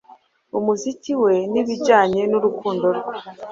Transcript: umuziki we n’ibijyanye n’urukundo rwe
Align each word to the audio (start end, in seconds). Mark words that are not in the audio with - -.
umuziki 0.57 1.13
we 1.23 1.33
n’ibijyanye 1.51 2.21
n’urukundo 2.31 2.85
rwe 2.97 3.15